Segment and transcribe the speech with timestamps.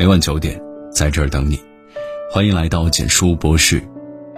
[0.00, 0.58] 每晚九点，
[0.90, 1.60] 在这儿等你。
[2.32, 3.82] 欢迎来到简书博士，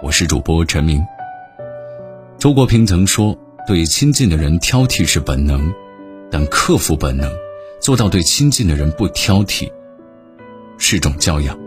[0.01, 1.01] 我是主播陈明。
[2.37, 3.33] 周国平曾说
[3.65, 5.73] ：“对亲近的人挑剔是本能，
[6.29, 7.31] 但克服本能，
[7.79, 9.71] 做到对亲近的人不挑剔，
[10.77, 11.57] 是种教养。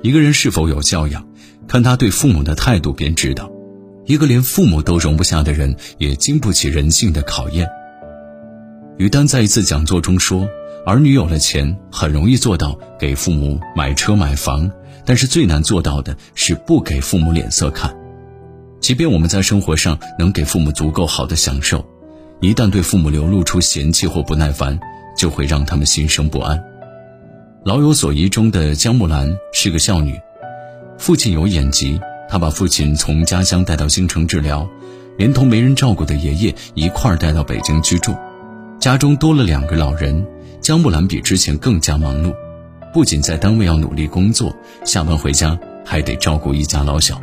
[0.00, 1.26] 一个人是否有教养，
[1.66, 3.50] 看他对父母的态度便知道。
[4.04, 7.68] 一个连父母都容不下的人，也经不起人性的考验。”
[8.96, 10.48] 于丹在一次讲座中说。
[10.86, 14.70] 儿女有了钱，很容易做到给父母买车买房，
[15.04, 17.92] 但是最难做到的是不给父母脸色看。
[18.80, 21.84] 即便我们在生活上能给父母足够好的享受，
[22.40, 24.78] 一旦对父母流露出嫌弃或不耐烦，
[25.18, 26.56] 就会让他们心生不安。
[27.64, 30.16] 《老有所依》中的江木兰是个孝女，
[30.98, 34.64] 父亲有眼疾，她把父亲从家乡带到京城治疗，
[35.18, 38.14] 连同没人照顾的爷爷一块儿带到北京居住，
[38.78, 40.24] 家中多了两个老人。
[40.60, 42.34] 江木兰比之前更加忙碌，
[42.92, 44.54] 不仅在单位要努力工作，
[44.84, 47.20] 下班回家还得照顾一家老小。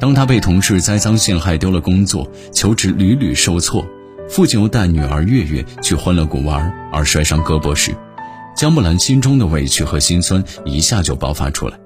[0.00, 3.86] 当他被同事栽赃陷害，丢了工作，求职屡屡受挫，
[4.28, 7.94] 父亲又带女儿月月去欢乐谷玩而摔伤胳膊时，
[8.56, 11.78] 江木兰心中的委屈和心酸一下就爆发出来。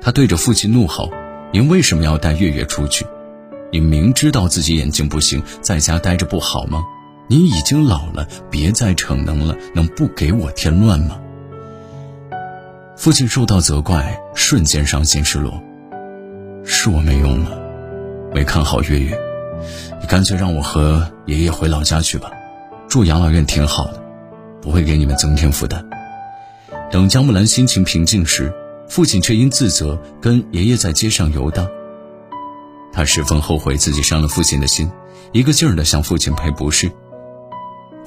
[0.00, 1.10] 他对着父亲怒吼
[1.52, 3.04] ：“您为什么要带月月出去？
[3.70, 6.82] 你明知道自己眼睛不行，在家待着不好吗？”
[7.28, 11.18] 你已经老了，别再逞能了，能不给我添乱吗？
[12.96, 15.60] 父亲受到责怪，瞬间伤心失落。
[16.64, 17.58] 是我没用了，
[18.32, 19.18] 没看好月月，
[20.00, 22.30] 你干脆让我和爷爷回老家去吧，
[22.88, 24.02] 住养老院挺好的，
[24.62, 25.84] 不会给你们增添负担。
[26.90, 28.52] 等江木兰心情平静时，
[28.88, 31.66] 父亲却因自责跟爷爷在街上游荡。
[32.92, 34.90] 他十分后悔自己伤了父亲的心，
[35.32, 36.90] 一个劲儿地向父亲赔不是。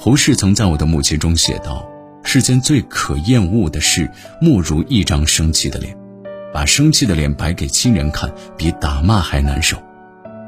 [0.01, 1.85] 胡适曾在我的母亲中写道
[2.23, 5.93] ：“世间最可厌恶的事，莫如一张生气的脸。
[6.53, 9.75] 把生气的脸摆给亲人看，比打骂还难受。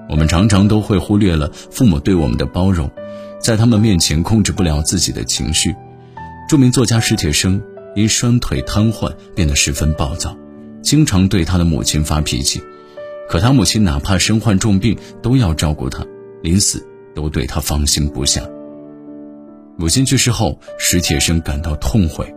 [0.08, 2.90] 我们常常都会忽略了父母对我们的包容，
[3.42, 5.76] 在他们面前控制不了自己的情绪。
[6.48, 7.62] 著名作家史铁生
[7.94, 10.34] 因双腿瘫痪变得十分暴躁，
[10.82, 12.64] 经常对他的母亲发脾气。
[13.28, 16.06] 可他母亲哪怕身患重病，都要照顾他，
[16.42, 16.82] 临死
[17.14, 18.42] 都对他放心不下。”
[19.82, 22.32] 母亲去世后，史铁生感到痛悔。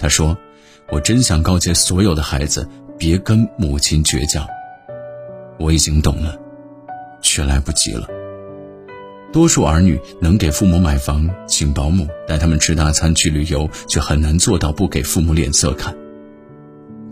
[0.00, 0.36] 他说
[0.90, 4.44] ：“我真想告诫所有的孩子，别跟母亲倔强。
[5.60, 6.36] 我已经懂了，
[7.20, 8.08] 却来不及了。
[9.32, 15.96] 多数儿女能给父母买房、请保姆、带他们吃大餐、去旅游，却很难做到不给父母脸色看。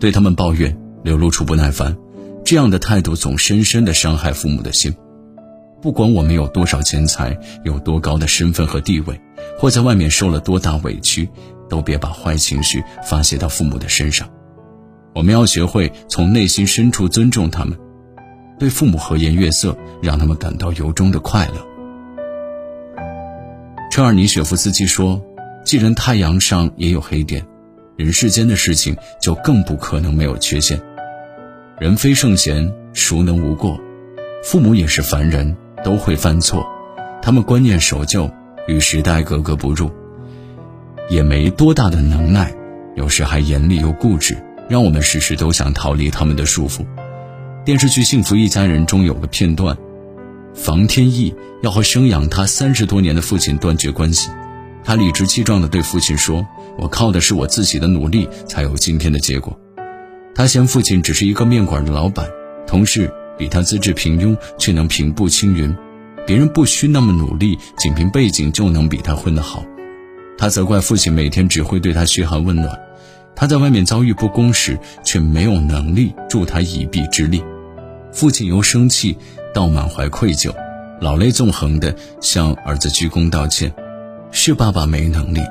[0.01, 1.95] 对他们抱怨、流露出不耐烦，
[2.43, 4.93] 这样的态度总深深地伤害父母的心。”
[5.81, 9.19] 不管我们有多少钱财，有多高的身份和地位，
[9.57, 11.27] 或在外面受了多大委屈，
[11.67, 14.29] 都别把坏情绪发泄到父母的身上。
[15.15, 17.75] 我们要学会从内心深处尊重他们，
[18.59, 21.65] 对父母和颜悦色，让他们感到由衷的快乐。
[23.89, 25.19] 车尔尼雪夫斯基说
[25.65, 27.43] ：“既然太阳上也有黑点，
[27.97, 30.79] 人世间的事情就更不可能没有缺陷。
[31.79, 33.79] 人非圣贤，孰能无过？
[34.43, 36.65] 父母也是凡人。”都会犯错，
[37.21, 38.29] 他们观念守旧，
[38.67, 39.89] 与时代格格不入，
[41.09, 42.53] 也没多大的能耐，
[42.95, 44.37] 有时还严厉又固执，
[44.69, 46.85] 让我们时时都想逃离他们的束缚。
[47.63, 49.77] 电视剧《幸福一家人》中有个片段，
[50.53, 54.29] 房天意要和生养他三十多年的父亲断绝关系，
[54.83, 56.45] 他理直气壮地对父亲说
[56.77, 59.57] ：“我靠的是我自己的努力才有今天的结果。”
[60.33, 62.25] 他嫌父亲只是一个面馆的老板，
[62.65, 63.11] 同事。
[63.41, 65.75] 比他资质平庸，却能平步青云；
[66.27, 69.65] 别人不需那么努力，仅凭背景就能比他混得好。
[70.37, 72.79] 他责怪父亲每天只会对他嘘寒问暖，
[73.35, 77.43] 他在外面遭遇不公时，却没有能力助他一臂之力。
[78.11, 79.17] 父亲由生气
[79.55, 80.53] 到满怀愧疚，
[81.01, 83.73] 老泪纵横地向儿子鞠躬道歉
[84.29, 85.41] ：“是爸爸没能力，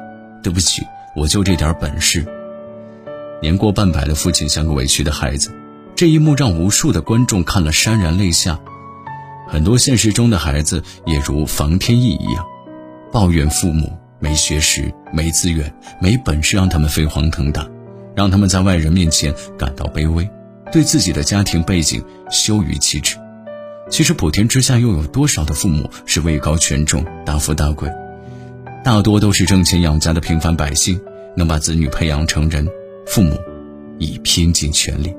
[0.45, 0.81] 对不起，
[1.17, 2.25] 我就这点本事。”
[3.43, 5.51] 年过半百的父亲像个委屈的孩子。
[6.01, 8.59] 这一幕让无数的观众看了潸然泪下。
[9.47, 12.43] 很多现实中的孩子也如房天意一样，
[13.13, 15.71] 抱怨父母没学识、没资源、
[16.01, 17.69] 没本事，让他们飞黄腾达，
[18.17, 20.27] 让他们在外人面前感到卑微，
[20.73, 23.19] 对自己的家庭背景羞于启齿。
[23.91, 27.87] 其实普天之下又有多少的父母是位高权重、大富大贵？
[28.83, 30.99] 大多都是挣钱养家的平凡百姓，
[31.37, 32.67] 能把子女培养成人，
[33.07, 33.39] 父母
[33.99, 35.15] 已拼尽全力。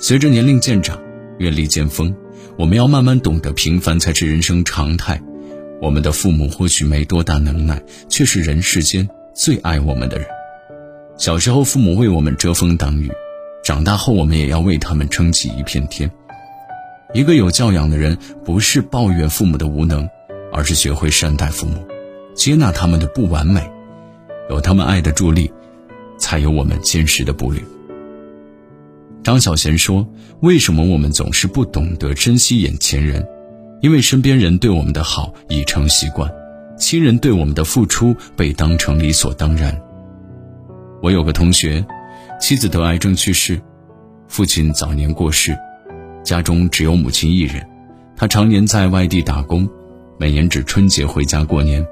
[0.00, 0.96] 随着年龄渐长，
[1.38, 2.14] 阅历渐丰，
[2.56, 5.20] 我们要慢慢懂得平凡才是人生常态。
[5.82, 10.26] 我们的父母或许没多大能耐，却是人世间最爱我们的人。
[11.16, 13.10] 小时候父母为我们遮风挡雨，
[13.64, 16.08] 长大后我们也要为他们撑起一片天。
[17.12, 20.08] 一个有教养的人，不是抱怨父母的无能，
[20.52, 21.84] 而是学会善待父母，
[22.36, 23.68] 接纳他们的不完美，
[24.48, 25.50] 有他们爱的助力，
[26.18, 27.64] 才有我们坚实的步履。
[29.28, 30.08] 张小娴说
[30.40, 33.22] ：“为什么我们总是不懂得珍惜眼前人？
[33.82, 36.32] 因为身边人对我们的好已成习惯，
[36.78, 39.78] 亲人对我们的付出被当成理所当然。”
[41.02, 41.84] 我有个同学，
[42.40, 43.60] 妻子得癌症去世，
[44.28, 45.54] 父亲早年过世。
[46.24, 47.62] 家中只有母亲一人，
[48.16, 49.68] 他常年在外地打工，
[50.16, 51.86] 每年只春节回家过年。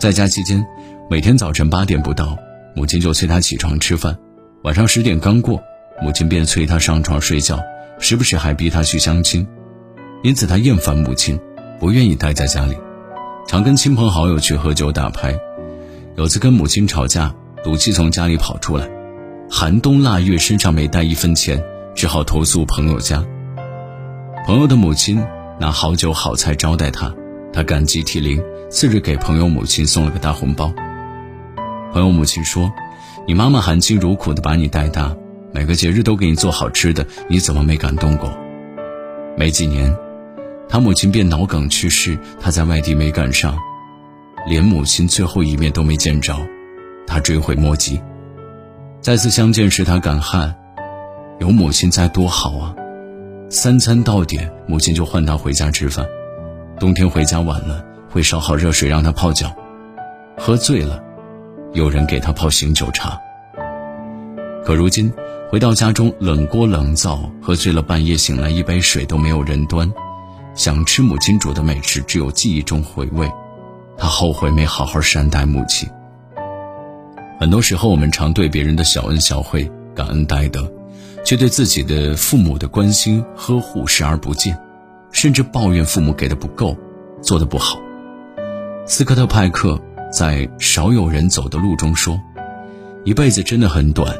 [0.00, 0.64] 在家期间，
[1.10, 2.34] 每天早晨八点不到，
[2.74, 4.14] 母亲就催他起床吃饭；
[4.62, 5.62] 晚上十点刚过，
[6.02, 7.58] 母亲便催他上床睡觉，
[7.98, 9.46] 时不时还逼他去相亲。
[10.22, 11.38] 因此，他厌烦母亲，
[11.78, 12.76] 不愿意待在家里，
[13.46, 15.38] 常跟亲朋好友去喝酒打牌。
[16.16, 18.88] 有次跟母亲吵架，赌气从家里跑出来，
[19.50, 21.62] 寒冬腊月身上没带一分钱，
[21.94, 23.24] 只好投宿朋友家。
[24.46, 25.22] 朋友的母亲
[25.58, 27.14] 拿好酒好菜招待他，
[27.52, 28.42] 他感激涕零。
[28.68, 30.72] 次日给朋友母亲送了个大红包。
[31.92, 32.70] 朋友母亲说
[33.26, 35.14] ：“你妈妈含辛茹苦的把你带大，
[35.56, 38.30] 每个节日都给你做好吃的，你怎么没感动过？”
[39.38, 39.90] 没几年，
[40.68, 43.56] 他母亲便脑梗去世，他在外地没赶上，
[44.46, 46.36] 连母亲最后一面都没见着，
[47.06, 47.98] 他追悔莫及。
[49.00, 50.54] 再次相见时，他感叹
[51.40, 52.74] ：“有母亲在多好啊！”
[53.48, 56.04] 三餐到点，母亲就唤他回家吃饭。
[56.78, 59.50] 冬天回家晚了，会烧好热水让他泡脚。
[60.36, 61.02] 喝醉了，
[61.72, 63.18] 有人给他泡醒酒茶。
[64.66, 65.12] 可如今
[65.48, 69.88] 回到家中，冷锅冷灶，喝醉了半夜醒来，一杯水都没有人端。
[70.56, 73.30] 想吃母亲煮的美食，只有记忆中回味。
[73.96, 75.88] 他后悔没好好善待母亲。
[77.38, 80.68] 很多时候，我们常对别人的小恩小惠感恩戴德。
[81.24, 84.56] 却对自己的父母的关心呵护视而不见，
[85.12, 86.76] 甚至抱怨父母给的不够，
[87.22, 87.78] 做的不好。
[88.84, 89.80] 斯科特派克
[90.12, 92.20] 在《少有人走的路》中说
[93.04, 94.16] ：“一辈子真的很短，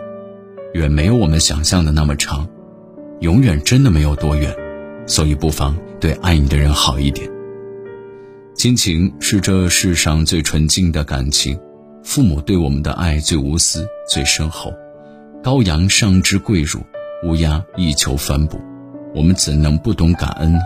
[0.76, 2.46] 远没有我们想象的那么长，
[3.20, 4.54] 永远真的没有多远，
[5.06, 7.28] 所以不妨对爱你的人好一点。
[8.54, 11.58] 亲情是这世上最纯净的感情，
[12.04, 14.72] 父母对我们的爱最无私、最深厚。
[15.42, 16.80] 羔羊尚之跪乳。”
[17.24, 18.60] 乌鸦亦求反哺，
[19.14, 20.58] 我们怎能不懂感恩呢？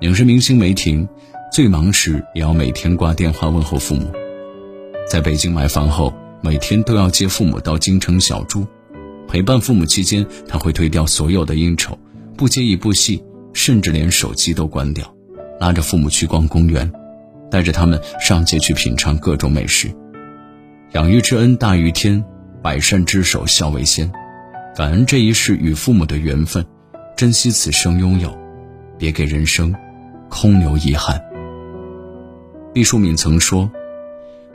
[0.00, 1.08] 影视明星梅婷，
[1.50, 4.12] 最忙时也要每天挂电话问候父母。
[5.10, 8.66] 在北京买房后，每天都要接父母到京城小住，
[9.28, 11.98] 陪伴父母期间，他会推掉所有的应酬，
[12.36, 15.14] 不接一部戏，甚至连手机都关掉，
[15.60, 16.90] 拉着父母去逛公园，
[17.50, 19.90] 带着他们上街去品尝各种美食。
[20.92, 22.24] 养育之恩大于天，
[22.62, 24.10] 百善之首孝为先。
[24.74, 26.64] 感恩这一世与父母的缘分，
[27.16, 28.36] 珍惜此生拥有，
[28.98, 29.74] 别给人生
[30.28, 31.20] 空留遗憾。
[32.74, 33.70] 毕淑敏曾说：“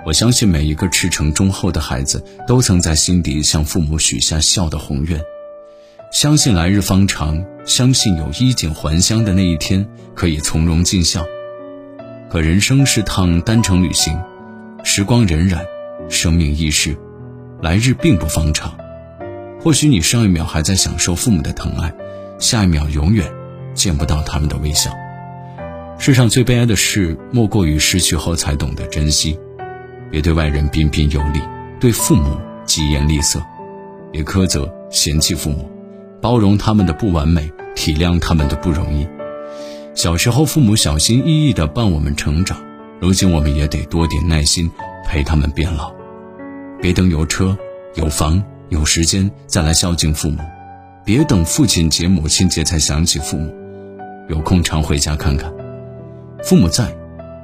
[0.04, 5.22] 我相信每一个赤诚忠厚的孩子，都曾在心底向父母许下孝的宏愿，
[6.12, 11.24] 相信来日方长，相信有衣锦还乡的那一天，可以从容尽孝。
[12.32, 14.20] 可人生是趟单程旅行，
[14.84, 15.64] 时光荏苒，
[16.10, 16.98] 生命易逝，
[17.62, 18.76] 来日并不方长。”
[19.62, 21.94] 或许你上一秒还在享受父母的疼爱，
[22.40, 23.32] 下一秒永远
[23.76, 24.92] 见不到他们的微笑。
[26.00, 29.38] 世上最悲哀的事，莫过于失去后才懂得珍惜。
[30.12, 31.40] 别对外人彬彬有礼，
[31.80, 33.40] 对父母疾言厉色；
[34.12, 35.70] 别苛责嫌弃父母，
[36.22, 39.08] 包容他们的不完美，体谅他们的不容易。
[39.96, 42.58] 小时候父母小心翼翼地伴我们成长，
[43.00, 44.70] 如今我们也得多点耐心
[45.08, 45.92] 陪他们变老。
[46.82, 47.58] 别等有车
[47.96, 48.44] 有房。
[48.70, 50.38] 有时间再来孝敬父母，
[51.04, 53.54] 别等父亲节、母亲节才想起父母。
[54.30, 55.52] 有空常回家看看。
[56.42, 56.90] 父母在，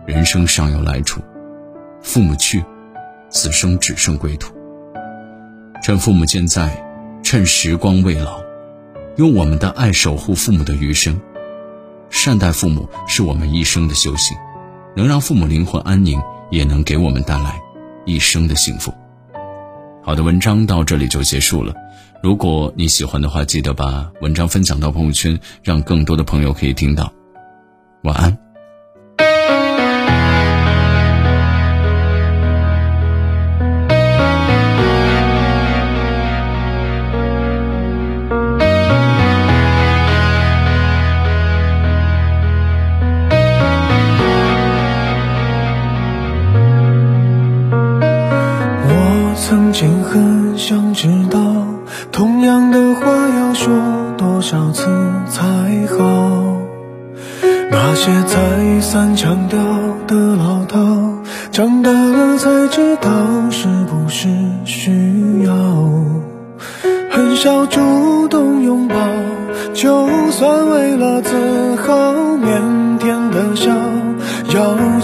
[0.05, 1.19] 人生尚有来处；
[2.07, 2.63] 父母去，
[3.29, 4.55] 此生只剩归途。
[5.83, 6.81] 趁父母健在，
[7.21, 8.39] 趁时光未老，
[9.17, 11.19] 用我们的爱守护父母的余生。
[12.09, 14.37] 善待父母是我们一生的修行，
[14.95, 16.17] 能让父母灵魂安宁，
[16.49, 17.59] 也能给我们带来
[18.05, 18.93] 一生的幸福。
[20.01, 21.73] 好的，文章到这里就结束了。
[22.23, 27.11] 如果你喜欢的话，记得把文章分享到朋友圈，让更多的朋友可以听到。
[28.03, 28.47] 晚安。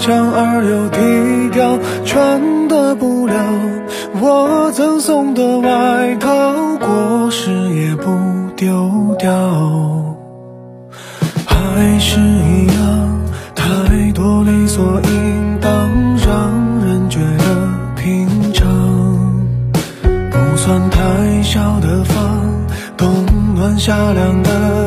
[0.04, 3.34] 强而又低调，穿的不了
[4.20, 8.10] 我赠送的外套，过时也不
[8.54, 9.32] 丢掉。
[11.46, 13.18] 还是一样，
[13.54, 15.72] 太多理所应当，
[16.18, 16.52] 让
[16.84, 18.68] 人觉得平常。
[20.02, 22.42] 不算太小的房，
[22.98, 23.08] 冬
[23.54, 24.83] 暖夏凉的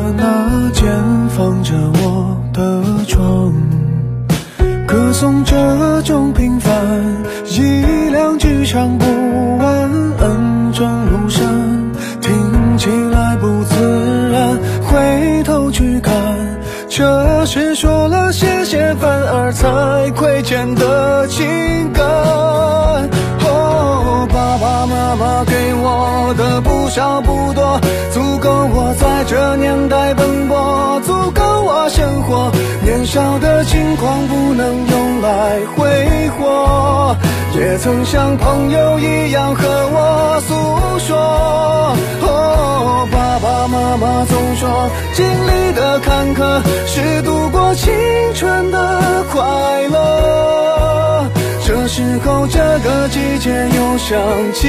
[33.08, 37.16] 少的轻狂不能用来挥霍，
[37.58, 40.54] 也曾像朋友一样和我诉
[40.98, 41.96] 说。
[42.20, 47.90] 哦，爸爸妈妈总说，经历的坎坷是度过青
[48.34, 51.24] 春的快乐。
[51.66, 54.18] 这时候，这个季节又想
[54.52, 54.68] 起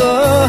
[0.00, 0.43] 了。